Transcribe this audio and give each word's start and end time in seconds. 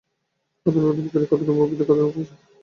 তার 0.65 0.73
কতরকমের 0.73 0.95
প্রকৃতি, 0.95 1.29
কতরকমের 1.31 1.57
প্রবৃত্তি, 1.59 1.83
কতরকমের 1.83 2.13
প্রয়োজন? 2.13 2.37